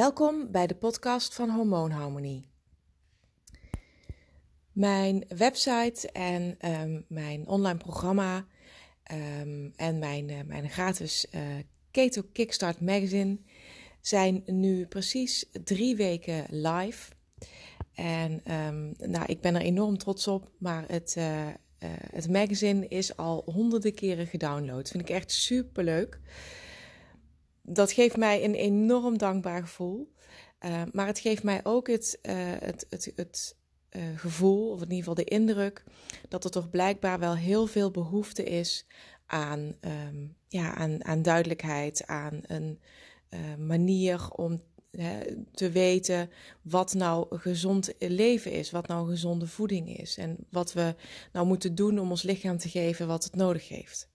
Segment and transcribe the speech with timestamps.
[0.00, 2.48] Welkom bij de podcast van Hormoonharmonie.
[4.72, 8.46] Mijn website en um, mijn online programma
[9.12, 11.40] um, en mijn, uh, mijn gratis uh,
[11.90, 13.38] Keto Kickstart magazine
[14.00, 17.12] zijn nu precies drie weken live.
[17.94, 21.48] En um, nou, ik ben er enorm trots op, maar het, uh,
[22.10, 24.88] het magazine is al honderden keren gedownload.
[24.88, 26.20] Vind ik echt super leuk
[27.62, 30.12] dat geeft mij een enorm dankbaar gevoel.
[30.64, 33.56] Uh, maar het geeft mij ook het, uh, het, het, het
[33.90, 35.84] uh, gevoel, of in ieder geval de indruk,
[36.28, 38.86] dat er toch blijkbaar wel heel veel behoefte is
[39.26, 42.80] aan, um, ja, aan, aan duidelijkheid, aan een
[43.58, 44.60] manier om
[45.52, 46.30] te weten
[46.62, 50.94] wat nou gezond leven is, wat nou gezonde voeding is en wat we
[51.32, 54.08] nou moeten doen om ons lichaam te geven wat het nodig heeft.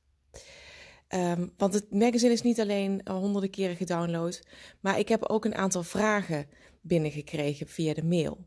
[1.10, 4.42] Um, want het magazine is niet alleen honderden keren gedownload,
[4.80, 6.48] maar ik heb ook een aantal vragen
[6.82, 8.46] binnengekregen via de mail.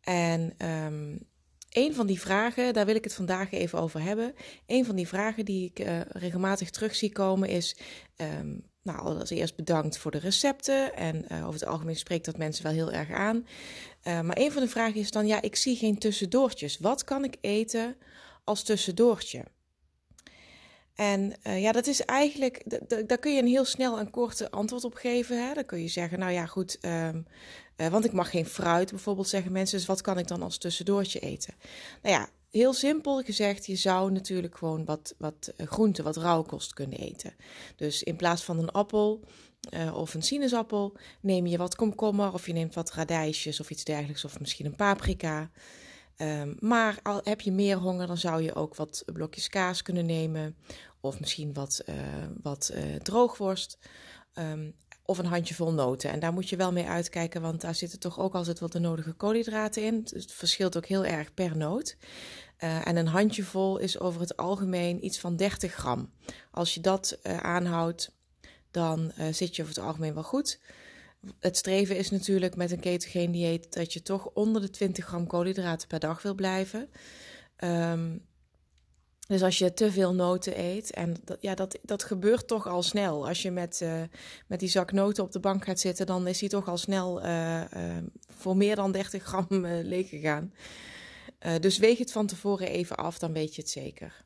[0.00, 1.28] En um,
[1.70, 4.34] een van die vragen, daar wil ik het vandaag even over hebben.
[4.66, 7.76] Een van die vragen die ik uh, regelmatig terug zie komen is.
[8.16, 10.96] Um, nou, als eerst bedankt voor de recepten.
[10.96, 13.46] En uh, over het algemeen spreekt dat mensen wel heel erg aan.
[14.04, 16.78] Maar een van de vragen is dan: ja, ik zie geen tussendoortjes.
[16.78, 17.96] Wat kan ik eten
[18.44, 19.44] als tussendoortje?
[21.00, 22.62] En uh, ja, dat is eigenlijk,
[23.06, 25.46] daar kun je een heel snel en korte antwoord op geven.
[25.46, 25.54] Hè?
[25.54, 27.26] Dan kun je zeggen, nou ja, goed, um,
[27.76, 29.78] uh, want ik mag geen fruit bijvoorbeeld, zeggen mensen.
[29.78, 31.54] Dus wat kan ik dan als tussendoortje eten?
[32.02, 36.74] Nou ja, heel simpel gezegd, je zou natuurlijk gewoon wat, wat eh, groente, wat rauwkost
[36.74, 37.34] kunnen eten.
[37.76, 39.24] Dus in plaats van een appel
[39.94, 44.24] of een sinaasappel, neem je wat komkommer of je neemt wat radijsjes of iets dergelijks,
[44.24, 45.50] of misschien een paprika.
[46.22, 50.06] Um, maar al heb je meer honger, dan zou je ook wat blokjes kaas kunnen
[50.06, 50.56] nemen.
[51.00, 51.94] Of misschien wat, uh,
[52.42, 53.78] wat uh, droogworst.
[54.34, 56.10] Um, of een handjevol noten.
[56.10, 58.78] En daar moet je wel mee uitkijken, want daar zitten toch ook altijd wat de
[58.78, 60.02] nodige koolhydraten in.
[60.02, 61.96] Dus het verschilt ook heel erg per noot.
[62.58, 66.10] Uh, en een handjevol is over het algemeen iets van 30 gram.
[66.50, 68.16] Als je dat aanhoudt,
[68.70, 70.58] dan zit je over het algemeen wel goed
[71.40, 75.26] het streven is natuurlijk met een ketogeen dieet dat je toch onder de 20 gram
[75.26, 76.88] koolhydraten per dag wil blijven.
[77.64, 78.28] Um,
[79.30, 82.82] dus als je te veel noten eet, en dat, ja, dat, dat gebeurt toch al
[82.82, 83.28] snel.
[83.28, 84.02] Als je met, uh,
[84.46, 87.24] met die zak noten op de bank gaat zitten, dan is die toch al snel
[87.24, 87.96] uh, uh,
[88.36, 90.54] voor meer dan 30 gram leeg gegaan.
[91.60, 94.24] dus weeg het van tevoren even af, dan weet je het zeker.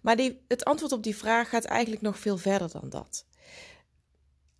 [0.00, 3.26] Maar die, het antwoord op die vraag gaat eigenlijk nog veel verder dan dat.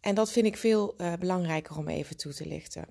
[0.00, 2.84] En dat vind ik veel belangrijker om even toe te lichten.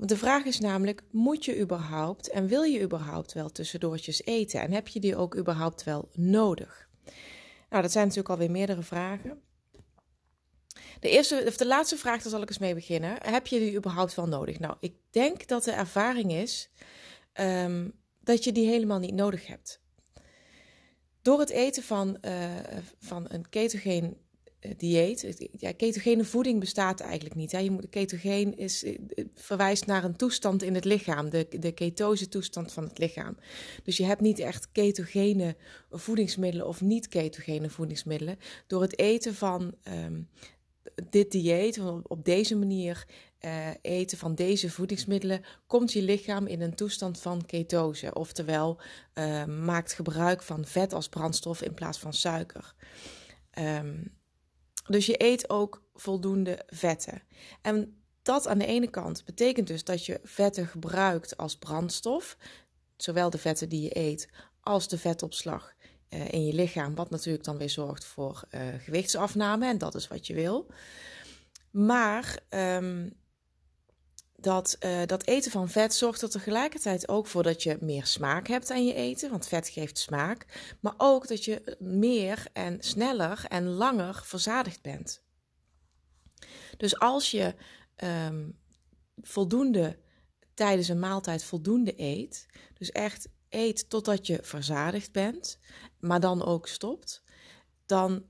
[0.00, 4.60] De vraag is namelijk: moet je überhaupt en wil je überhaupt wel tussendoortjes eten?
[4.60, 6.88] En heb je die ook überhaupt wel nodig?
[7.70, 9.40] Nou, dat zijn natuurlijk alweer meerdere vragen.
[11.00, 13.16] De, eerste, of de laatste vraag, daar zal ik eens mee beginnen.
[13.22, 14.58] Heb je die überhaupt wel nodig?
[14.58, 16.70] Nou, ik denk dat de ervaring is
[17.40, 19.80] um, dat je die helemaal niet nodig hebt.
[21.22, 22.46] Door het eten van, uh,
[22.98, 24.27] van een ketogeen eh,
[24.76, 25.48] dieet.
[25.52, 27.52] Ja, ketogene voeding bestaat eigenlijk niet.
[27.52, 27.58] Hè.
[27.58, 28.98] Je moet, ketogeen is, eh,
[29.34, 33.36] verwijst naar een toestand in het lichaam, de, de ketose toestand van het lichaam.
[33.84, 35.56] Dus je hebt niet echt ketogene
[35.90, 38.38] voedingsmiddelen of niet ketogene voedingsmiddelen.
[38.66, 39.74] Door het eten van
[40.06, 40.28] um,
[41.10, 43.06] dit dieet, op deze manier
[43.82, 48.14] eten van deze voedingsmiddelen, komt je lichaam in een toestand van ketose.
[48.14, 48.80] Oftewel,
[49.14, 52.74] uh, maakt gebruik van vet als brandstof in plaats van suiker.
[53.58, 54.17] Um,
[54.88, 57.22] dus je eet ook voldoende vetten.
[57.62, 62.36] En dat aan de ene kant betekent dus dat je vetten gebruikt als brandstof.
[62.96, 64.28] Zowel de vetten die je eet
[64.60, 65.74] als de vetopslag
[66.10, 66.94] uh, in je lichaam.
[66.94, 69.66] Wat natuurlijk dan weer zorgt voor uh, gewichtsafname.
[69.66, 70.66] En dat is wat je wil.
[71.70, 73.12] Maar um,
[74.40, 78.48] dat, uh, dat eten van vet zorgt er tegelijkertijd ook voor dat je meer smaak
[78.48, 80.46] hebt aan je eten, want vet geeft smaak,
[80.80, 85.22] maar ook dat je meer en sneller en langer verzadigd bent.
[86.76, 87.54] Dus als je
[88.26, 88.58] um,
[89.20, 89.98] voldoende
[90.54, 95.58] tijdens een maaltijd voldoende eet, dus echt eet totdat je verzadigd bent,
[95.98, 97.22] maar dan ook stopt,
[97.86, 98.24] dan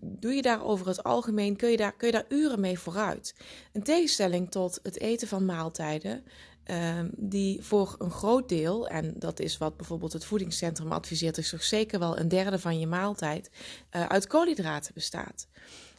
[0.00, 3.34] doe je daar over het algemeen, kun je daar, kun je daar uren mee vooruit.
[3.72, 6.24] In tegenstelling tot het eten van maaltijden,
[6.70, 11.50] uh, die voor een groot deel, en dat is wat bijvoorbeeld het voedingscentrum adviseert, is
[11.50, 13.50] toch zeker wel een derde van je maaltijd,
[13.96, 15.48] uh, uit koolhydraten bestaat.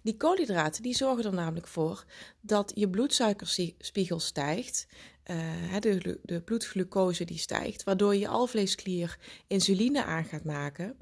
[0.03, 2.05] Die koolhydraten die zorgen er namelijk voor
[2.41, 4.87] dat je bloedsuikerspiegel stijgt,
[5.25, 9.17] uh, de, de bloedglucose die stijgt, waardoor je alvleesklier
[9.47, 10.97] insuline aan gaat maken.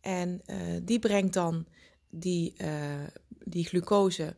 [0.00, 1.66] En uh, die brengt dan
[2.10, 3.06] die, uh,
[3.44, 4.34] die glucose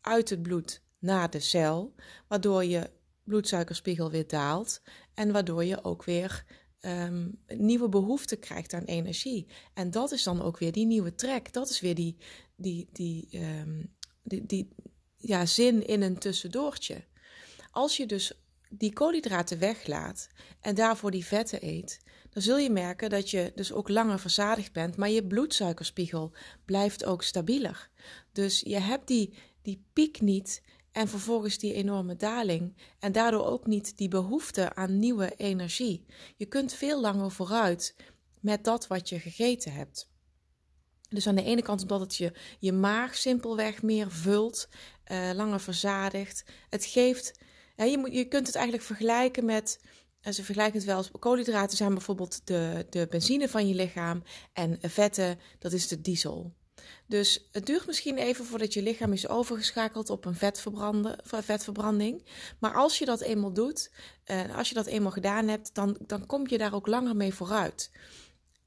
[0.00, 1.94] uit het bloed naar de cel,
[2.28, 2.90] waardoor je
[3.24, 4.82] bloedsuikerspiegel weer daalt
[5.14, 6.44] en waardoor je ook weer
[6.80, 9.46] um, nieuwe behoefte krijgt aan energie.
[9.74, 11.52] En dat is dan ook weer die nieuwe trek.
[11.52, 12.16] Dat is weer die,
[12.56, 14.68] die, die, um, die, die
[15.16, 17.04] ja, zin in een tussendoortje.
[17.70, 18.32] Als je dus
[18.68, 20.28] die koolhydraten weglaat
[20.60, 22.00] en daarvoor die vetten eet,
[22.30, 26.32] dan zul je merken dat je dus ook langer verzadigd bent, maar je bloedsuikerspiegel
[26.64, 27.90] blijft ook stabieler.
[28.32, 30.62] Dus je hebt die, die piek niet
[30.92, 36.04] en vervolgens die enorme daling en daardoor ook niet die behoefte aan nieuwe energie.
[36.36, 37.94] Je kunt veel langer vooruit
[38.40, 40.08] met dat wat je gegeten hebt.
[41.08, 44.68] Dus aan de ene kant omdat het je, je maag simpelweg meer vult,
[45.06, 46.44] uh, langer verzadigt.
[46.70, 47.38] Het geeft,
[47.78, 49.80] ja, je, moet, je kunt het eigenlijk vergelijken met,
[50.20, 54.22] en ze vergelijken het wel als koolhydraten zijn bijvoorbeeld de, de benzine van je lichaam
[54.52, 56.56] en vetten, dat is de diesel.
[57.06, 60.34] Dus het duurt misschien even voordat je lichaam is overgeschakeld op een
[61.22, 62.26] vetverbranding.
[62.58, 63.92] Maar als je dat eenmaal doet,
[64.26, 67.34] uh, als je dat eenmaal gedaan hebt, dan, dan kom je daar ook langer mee
[67.34, 67.90] vooruit.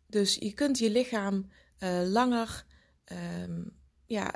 [0.07, 2.65] Dus je kunt je lichaam uh, langer
[3.43, 4.35] um, ja,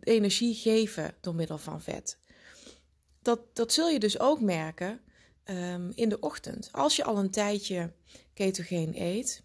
[0.00, 2.18] energie geven door middel van vet.
[3.22, 5.00] Dat, dat zul je dus ook merken
[5.44, 6.68] um, in de ochtend.
[6.72, 7.92] Als je al een tijdje
[8.34, 9.42] ketogeen eet,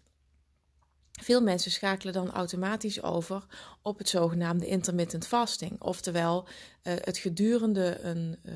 [1.22, 3.46] veel mensen schakelen dan automatisch over
[3.82, 5.82] op het zogenaamde intermittent fasting.
[5.82, 8.54] Oftewel uh, het gedurende een uh,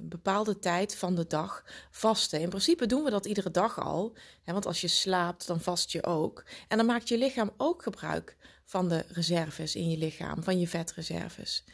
[0.00, 2.40] bepaalde tijd van de dag vasten.
[2.40, 4.16] In principe doen we dat iedere dag al.
[4.42, 6.44] Hè, want als je slaapt, dan vast je ook.
[6.68, 10.68] En dan maakt je lichaam ook gebruik van de reserves in je lichaam, van je
[10.68, 11.64] vetreserves.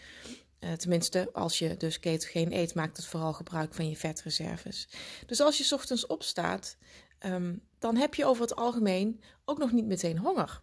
[0.64, 4.88] Uh, tenminste, als je dus ketogeen eet, maakt het vooral gebruik van je vetreserves.
[5.26, 6.76] Dus als je ochtends opstaat,
[7.20, 10.58] um, dan heb je over het algemeen ook nog niet meteen honger.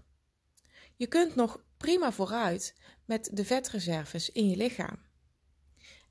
[0.95, 2.75] Je kunt nog prima vooruit
[3.05, 4.99] met de vetreserves in je lichaam.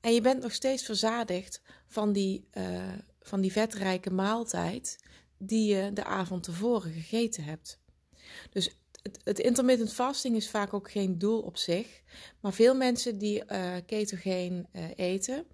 [0.00, 4.98] En je bent nog steeds verzadigd van die, uh, van die vetrijke maaltijd
[5.38, 7.81] die je de avond tevoren gegeten hebt.
[8.50, 12.02] Dus het, het, intermittent fasting is vaak ook geen doel op zich.
[12.41, 15.47] Maar veel mensen die uh, ketogeen uh, eten,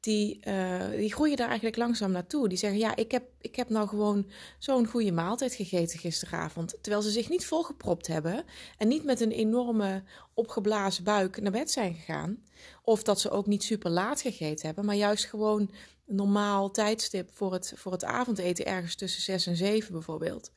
[0.00, 2.48] die, uh, die groeien daar eigenlijk langzaam naartoe.
[2.48, 6.78] Die zeggen, ja, ik heb, ik heb nou gewoon zo'n goede maaltijd gegeten gisteravond.
[6.80, 8.44] Terwijl ze zich niet volgepropt hebben
[8.78, 10.02] en niet met een enorme
[10.34, 12.44] opgeblazen buik naar bed zijn gegaan.
[12.82, 15.60] Of dat ze ook niet super laat gegeten hebben, maar juist gewoon
[16.06, 20.52] een normaal tijdstip voor het, voor het avondeten, ergens tussen zes en zeven bijvoorbeeld.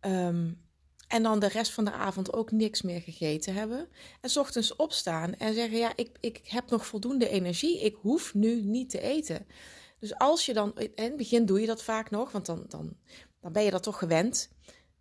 [0.00, 0.60] Um,
[1.12, 3.88] en dan de rest van de avond ook niks meer gegeten hebben.
[4.20, 7.80] En s ochtends opstaan en zeggen: Ja, ik, ik heb nog voldoende energie.
[7.80, 9.46] Ik hoef nu niet te eten.
[9.98, 12.96] Dus als je dan, in het begin doe je dat vaak nog, want dan, dan,
[13.40, 14.50] dan ben je dat toch gewend.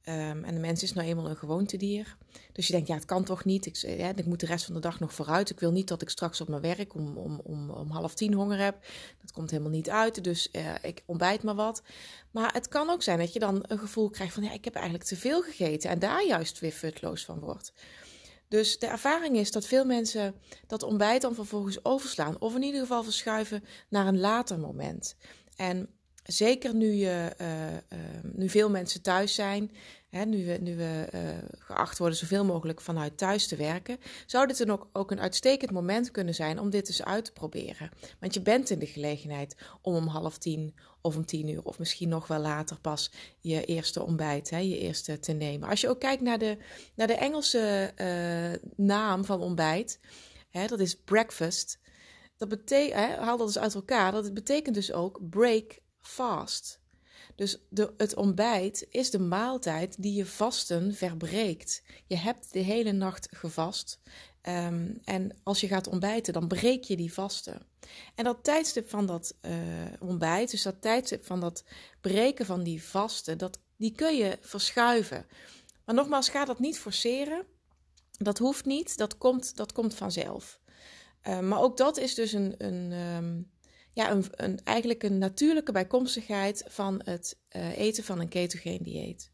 [0.06, 2.18] Um, en de mens is nou eenmaal een gewoontedier.
[2.52, 3.66] Dus je denkt, ja, het kan toch niet.
[3.66, 5.50] Ik, ja, ik moet de rest van de dag nog vooruit.
[5.50, 8.34] Ik wil niet dat ik straks op mijn werk om, om, om, om half tien
[8.34, 8.86] honger heb.
[9.22, 10.24] Dat komt helemaal niet uit.
[10.24, 11.82] Dus uh, ik ontbijt maar wat.
[12.32, 14.76] Maar het kan ook zijn dat je dan een gevoel krijgt van, ja, ik heb
[14.76, 15.90] eigenlijk te veel gegeten.
[15.90, 17.74] En daar juist weer futloos van wordt.
[18.48, 20.36] Dus de ervaring is dat veel mensen
[20.68, 22.40] dat ontbijt dan vervolgens overslaan.
[22.40, 25.16] Of in ieder geval verschuiven naar een later moment.
[25.56, 25.90] En
[26.24, 27.78] zeker nu, je, uh, uh,
[28.34, 29.72] nu veel mensen thuis zijn,
[30.10, 31.22] hè, nu we, nu we uh,
[31.60, 35.72] geacht worden zoveel mogelijk vanuit thuis te werken, zou dit dan ook, ook een uitstekend
[35.72, 37.90] moment kunnen zijn om dit eens uit te proberen.
[38.20, 41.80] Want je bent in de gelegenheid om om half tien of om tien uur of
[41.80, 45.70] misschien nog wel later pas je eerste ontbijt, hè, je eerste te nemen.
[45.70, 46.58] Als je ook kijkt naar de,
[46.96, 47.94] naar de Engelse
[48.76, 50.00] naam van ontbijt,
[50.50, 51.80] hè, dat is breakfast.
[52.38, 56.80] Dat betekent, haal dat eens uit elkaar, dat betekent dus ook break fast.
[57.36, 61.84] Dus de, het ontbijt is de maaltijd die je vasten verbreekt.
[62.08, 64.00] Je hebt de hele nacht gevast.
[64.48, 67.66] Um, en als je gaat ontbijten, dan breek je die vasten.
[68.16, 69.52] En dat tijdstip van dat uh,
[70.00, 71.64] ontbijt, dus dat tijdstip van dat
[72.02, 75.26] breken van die vasten, dat, die kun je verschuiven.
[75.86, 77.46] Maar nogmaals, ga dat niet forceren.
[78.18, 80.60] Dat hoeft niet, dat komt, dat komt vanzelf.
[81.28, 83.51] Uh, maar ook dat is dus een, een, um,
[83.94, 89.32] ja, een, een, eigenlijk een natuurlijke bijkomstigheid van het uh, eten van een ketogeen dieet.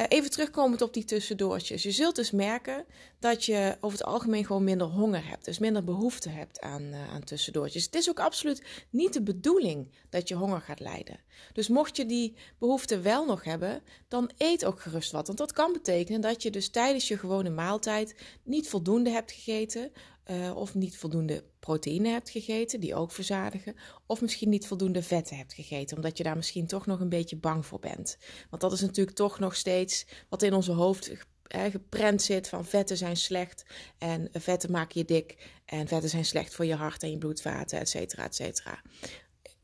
[0.00, 1.82] Uh, even terugkomend op die tussendoortjes.
[1.82, 2.84] Je zult dus merken
[3.18, 5.44] dat je over het algemeen gewoon minder honger hebt.
[5.44, 7.84] Dus minder behoefte hebt aan, uh, aan tussendoortjes.
[7.84, 11.20] Het is ook absoluut niet de bedoeling dat je honger gaat lijden.
[11.52, 15.26] Dus mocht je die behoefte wel nog hebben, dan eet ook gerust wat.
[15.26, 19.92] Want dat kan betekenen dat je dus tijdens je gewone maaltijd niet voldoende hebt gegeten.
[20.32, 23.74] Uh, of niet voldoende proteïne hebt gegeten, die ook verzadigen.
[24.06, 27.36] Of misschien niet voldoende vetten hebt gegeten, omdat je daar misschien toch nog een beetje
[27.36, 28.18] bang voor bent.
[28.50, 31.10] Want dat is natuurlijk toch nog steeds wat in onze hoofd
[31.48, 33.64] geprent zit van vetten zijn slecht
[33.98, 37.78] en vetten maken je dik en vetten zijn slecht voor je hart en je bloedvaten,
[37.78, 38.82] et cetera, et cetera.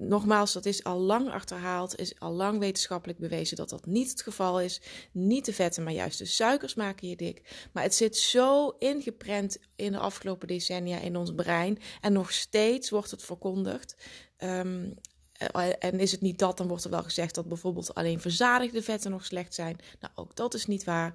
[0.01, 4.23] Nogmaals, dat is al lang achterhaald, is al lang wetenschappelijk bewezen dat dat niet het
[4.23, 4.81] geval is.
[5.13, 7.69] Niet de vetten, maar juist de suikers maken je dik.
[7.73, 12.91] Maar het zit zo ingeprent in de afgelopen decennia in ons brein en nog steeds
[12.91, 13.97] wordt het verkondigd.
[14.39, 14.95] Um,
[15.33, 18.83] eh, en is het niet dat, dan wordt er wel gezegd dat bijvoorbeeld alleen verzadigde
[18.83, 19.79] vetten nog slecht zijn.
[20.01, 21.15] Nou, ook dat is niet waar.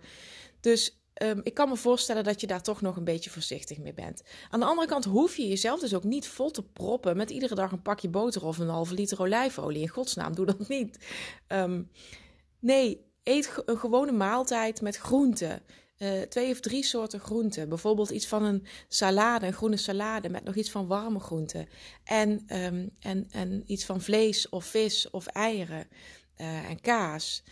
[0.60, 3.94] Dus um, ik kan me voorstellen dat je daar toch nog een beetje voorzichtig mee
[3.94, 4.24] bent.
[4.50, 7.56] Aan de andere kant hoef je jezelf dus ook niet vol te proppen met iedere
[7.56, 9.82] dag een pakje boter of een halve liter olijfolie.
[9.82, 10.98] In godsnaam, doe dat niet.
[11.48, 11.90] Um,
[12.60, 15.62] nee, eet een gewone maaltijd met groenten.
[15.98, 17.70] Uh, twee of drie soorten groenten.
[17.70, 21.68] Bijvoorbeeld iets van een salade, een groene salade met nog iets van warme groenten.
[22.04, 22.30] En,
[22.64, 25.88] um, en, en iets van vlees of vis of eieren
[26.38, 27.44] uh, en kaas.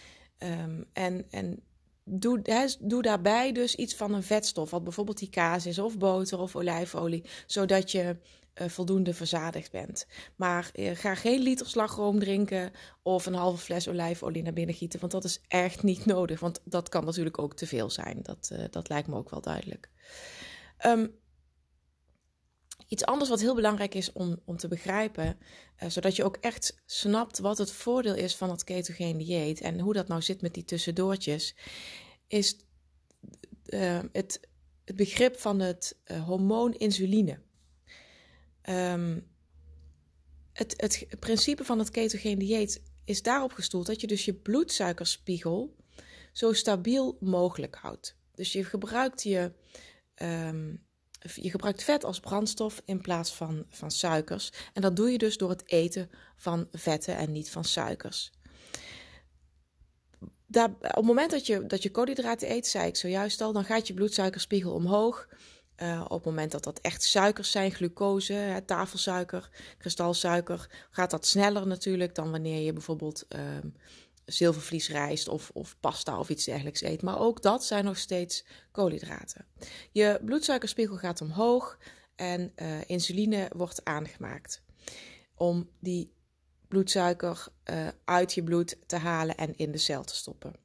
[0.93, 1.63] En, en
[2.11, 2.41] doe,
[2.79, 6.55] doe daarbij dus iets van een vetstof, wat bijvoorbeeld die kaas is, of boter of
[6.55, 8.17] olijfolie, zodat je
[8.55, 10.07] uh, voldoende verzadigd bent.
[10.35, 14.99] Maar uh, ga geen liter slagroom drinken of een halve fles olijfolie naar binnen gieten,
[14.99, 16.39] want dat is echt niet nodig.
[16.39, 18.19] Want dat kan natuurlijk ook te veel zijn.
[18.21, 19.89] Dat, uh, dat lijkt me ook wel duidelijk.
[20.85, 21.19] Um,
[22.91, 25.37] iets anders wat heel belangrijk is om, om te begrijpen,
[25.87, 29.93] zodat je ook echt snapt wat het voordeel is van het ketogene dieet en hoe
[29.93, 31.55] dat nou zit met die tussendoortjes,
[32.27, 32.55] is
[33.65, 34.39] het,
[34.83, 37.39] het begrip van het hormoon insuline.
[38.69, 39.27] Um,
[40.53, 45.75] het, het, principe van het ketogeen dieet is daarop gestoeld dat je dus je bloedsuikerspiegel
[46.31, 48.17] zo stabiel mogelijk houdt.
[48.35, 49.53] Dus je gebruikt je,
[50.15, 50.85] um,
[51.35, 54.51] je gebruikt vet als brandstof in plaats van, van suikers.
[54.73, 58.31] En dat doe je dus door het eten van vetten en niet van suikers.
[60.45, 63.65] Daar, op het moment dat je, dat je koolhydraten eet, zei ik zojuist al, dan
[63.65, 65.27] gaat je bloedsuikerspiegel omhoog.
[65.77, 71.25] Uh, op het moment dat dat echt suikers zijn, glucose, hè, tafelsuiker, kristalsuiker, gaat dat
[71.25, 73.41] sneller natuurlijk dan wanneer je bijvoorbeeld uh,
[74.31, 77.01] zilvervliesrijst of, of pasta of iets dergelijks eet.
[77.01, 79.45] Maar ook dat zijn nog steeds koolhydraten.
[79.91, 81.77] Je bloedsuikerspiegel gaat omhoog
[82.15, 84.63] en uh, insuline wordt aangemaakt
[85.35, 86.13] om die
[86.67, 90.55] bloedsuiker uh, uit je bloed te halen en in de cel te stoppen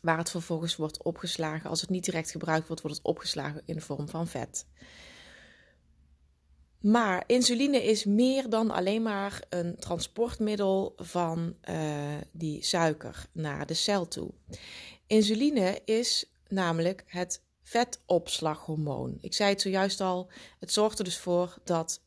[0.00, 1.70] waar het vervolgens wordt opgeslagen.
[1.70, 4.66] Als het niet direct gebruikt wordt, wordt het opgeslagen in de vorm van vet.
[6.80, 13.74] Maar insuline is meer dan alleen maar een transportmiddel van uh, die suiker naar de
[13.74, 14.30] cel toe.
[15.06, 19.18] Insuline is namelijk het vetopslaghormoon.
[19.20, 22.00] Ik zei het zojuist al, het zorgt er dus voor dat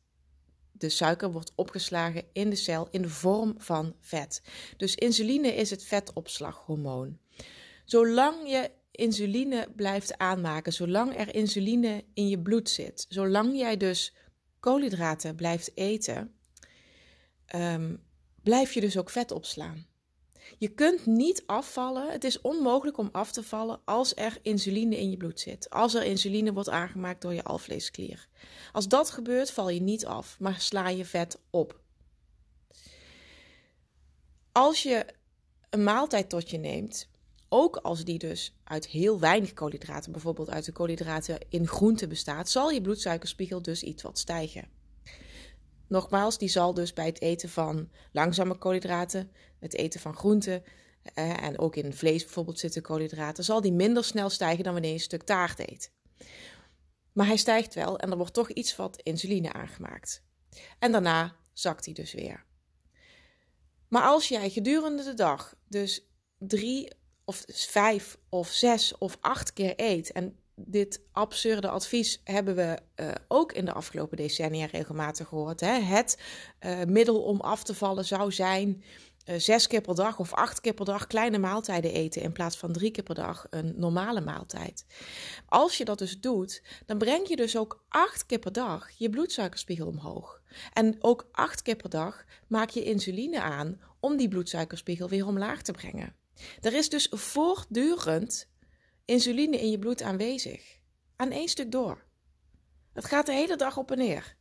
[0.72, 4.42] de suiker wordt opgeslagen in de cel in de vorm van vet.
[4.78, 7.18] Dus insuline is het vetopslaghormoon.
[7.86, 14.14] Zolang je insuline blijft aanmaken, zolang er insuline in je bloed zit, zolang jij dus
[14.62, 16.36] koolhydraten blijft eten,
[17.56, 18.04] um,
[18.44, 19.86] blijf je dus ook vet opslaan.
[20.58, 22.12] Je kunt niet afvallen.
[22.12, 25.70] Het is onmogelijk om af te vallen als er insuline in je bloed zit.
[25.70, 28.28] Als er insuline wordt aangemaakt door je alvleesklier.
[28.72, 31.80] Als dat gebeurt, val je niet af, maar sla je vet op.
[34.52, 35.06] Als je
[35.70, 37.10] een maaltijd tot je neemt
[37.54, 42.50] ook als die dus uit heel weinig koolhydraten, bijvoorbeeld uit de koolhydraten in groenten bestaat,
[42.50, 44.68] zal je bloedsuikerspiegel dus iets wat stijgen.
[45.88, 50.64] Nogmaals, die zal dus bij het eten van langzame koolhydraten, het eten van groenten
[51.14, 54.92] eh, en ook in vlees bijvoorbeeld zitten koolhydraten, zal die minder snel stijgen dan wanneer
[54.92, 55.92] je een stuk taart eet.
[57.12, 60.24] Maar hij stijgt wel en er wordt toch iets wat insuline aangemaakt.
[60.80, 62.46] En daarna zakt hij dus weer.
[63.88, 66.06] Maar als jij gedurende de dag dus
[66.38, 67.00] drie
[67.32, 70.12] of vijf of zes of acht keer eet.
[70.12, 75.60] En dit absurde advies hebben we uh, ook in de afgelopen decennia regelmatig gehoord.
[75.60, 75.80] Hè?
[75.80, 76.18] Het
[76.66, 78.84] uh, middel om af te vallen zou zijn
[79.26, 82.58] uh, zes keer per dag of acht keer per dag kleine maaltijden eten in plaats
[82.58, 84.86] van drie keer per dag een normale maaltijd.
[85.46, 89.10] Als je dat dus doet, dan breng je dus ook acht keer per dag je
[89.10, 90.42] bloedsuikerspiegel omhoog.
[90.74, 95.62] En ook acht keer per dag maak je insuline aan om die bloedsuikerspiegel weer omlaag
[95.62, 96.21] te brengen.
[96.62, 98.50] Er is dus voortdurend
[99.06, 100.80] insuline in je bloed aanwezig.
[101.16, 102.06] Aan één stuk door.
[102.94, 104.36] Het gaat de hele dag op en neer.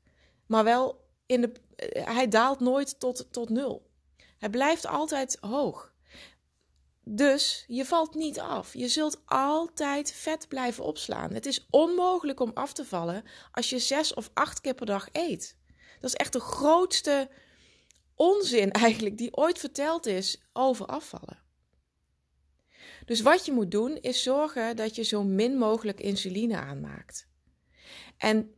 [0.46, 3.90] Maar wel, in de, eh, hij daalt nooit tot, tot nul.
[4.38, 5.92] Hij blijft altijd hoog.
[7.04, 8.74] Dus je valt niet af.
[8.74, 11.32] Je zult altijd vet blijven opslaan.
[11.32, 15.08] Het is onmogelijk om af te vallen als je zes of acht keer per dag
[15.12, 15.56] eet.
[16.00, 17.30] Dat is echt de grootste
[18.14, 21.49] onzin eigenlijk die ooit verteld is over afvallen.
[23.10, 27.28] Dus wat je moet doen is zorgen dat je zo min mogelijk insuline aanmaakt.
[28.16, 28.54] En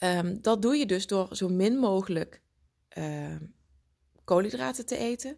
[0.00, 2.42] um, dat doe je dus door zo min mogelijk
[2.98, 3.36] uh,
[4.24, 5.36] koolhydraten te eten,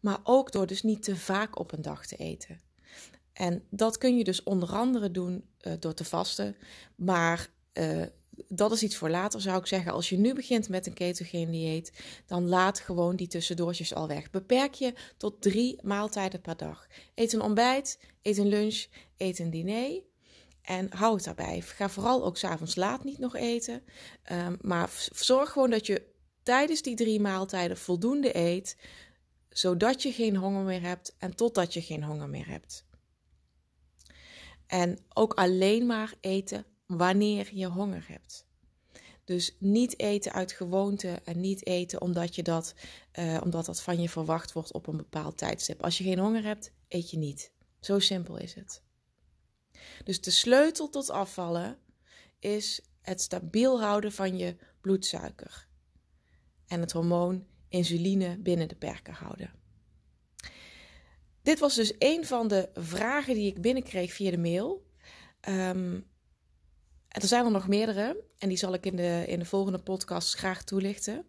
[0.00, 2.60] maar ook door dus niet te vaak op een dag te eten.
[3.32, 6.56] En dat kun je dus onder andere doen uh, door te vasten,
[6.96, 8.06] maar uh,
[8.48, 9.92] dat is iets voor later, zou ik zeggen.
[9.92, 11.92] Als je nu begint met een ketogeen dieet,
[12.26, 14.30] dan laat gewoon die tussendoortjes al weg.
[14.30, 16.86] Beperk je tot drie maaltijden per dag.
[17.14, 18.86] Eet een ontbijt, eet een lunch,
[19.16, 20.02] eet een diner.
[20.62, 21.60] En hou het daarbij.
[21.60, 23.82] Ga vooral ook s'avonds laat niet nog eten.
[24.32, 26.10] Um, maar zorg gewoon dat je
[26.42, 28.76] tijdens die drie maaltijden voldoende eet,
[29.48, 32.84] zodat je geen honger meer hebt en totdat je geen honger meer hebt.
[34.66, 38.46] En ook alleen maar eten wanneer je honger hebt.
[39.24, 42.74] Dus niet eten uit gewoonte en niet eten omdat, je dat,
[43.18, 45.82] uh, omdat dat van je verwacht wordt op een bepaald tijdstip.
[45.82, 47.52] Als je geen honger hebt, eet je niet.
[47.80, 48.82] Zo simpel is het.
[50.04, 51.78] Dus de sleutel tot afvallen
[52.38, 55.68] is het stabiel houden van je bloedsuiker
[56.66, 59.50] en het hormoon insuline binnen de perken houden.
[61.42, 64.86] Dit was dus een van de vragen die ik binnenkreeg via de mail.
[65.48, 66.10] Um,
[67.20, 70.34] er zijn er nog meerdere en die zal ik in de, in de volgende podcast
[70.34, 71.24] graag toelichten.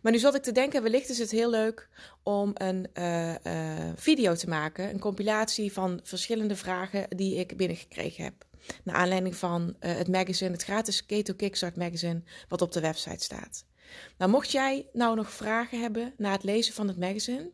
[0.00, 1.88] Maar nu zat ik te denken, wellicht is het heel leuk
[2.22, 4.88] om een uh, uh, video te maken.
[4.88, 8.34] Een compilatie van verschillende vragen die ik binnengekregen heb.
[8.84, 13.24] Naar aanleiding van uh, het magazine, het gratis Keto Kickstart magazine, wat op de website
[13.24, 13.64] staat.
[14.18, 17.50] Nou, mocht jij nou nog vragen hebben na het lezen van het magazine,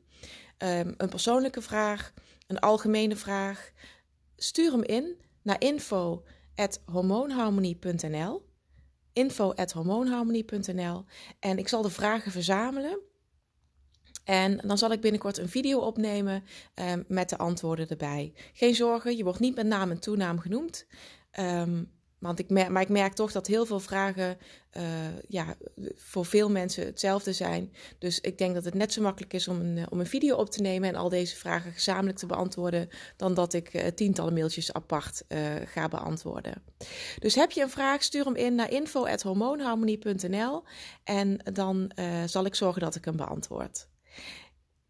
[0.59, 2.13] um, een persoonlijke vraag,
[2.47, 3.71] een algemene vraag,
[4.37, 6.25] stuur hem in naar info
[6.85, 8.45] hormoonharmonie.nl.
[9.13, 11.05] Info hormoonharmonie.nl.
[11.41, 13.01] En ik zal de vragen verzamelen.
[14.25, 16.45] En dan zal ik binnenkort een video opnemen
[16.75, 18.33] um, met de antwoorden erbij.
[18.53, 20.87] Geen zorgen, je wordt niet met naam en toenaam genoemd.
[21.41, 24.39] Um, want ik merk, maar ik merk toch dat heel veel vragen
[24.77, 24.83] uh,
[25.29, 25.57] ja,
[25.95, 27.73] voor veel mensen hetzelfde zijn.
[27.99, 30.51] Dus ik denk dat het net zo makkelijk is om een, om een video op
[30.51, 34.73] te nemen en al deze vragen gezamenlijk te beantwoorden, dan dat ik uh, tientallen mailtjes
[34.73, 35.25] apart
[35.65, 36.63] ga beantwoorden.
[37.19, 40.65] Dus heb je een vraag, stuur hem in naar info.hormoonharmonie.nl
[41.05, 41.93] en dan
[42.27, 43.89] zal ik zorgen dat ik hem beantwoord.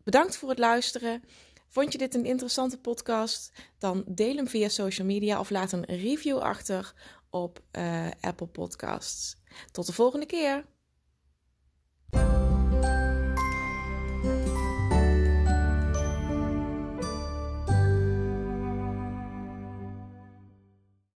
[0.05, 1.23] Bedankt voor het luisteren.
[1.69, 3.53] Vond je dit een interessante podcast?
[3.79, 6.95] Dan deel hem via social media of laat een review achter
[7.43, 9.37] op uh, Apple Podcasts.
[9.73, 10.65] Tot de volgende keer.